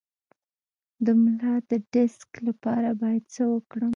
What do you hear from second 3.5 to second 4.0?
وکړم؟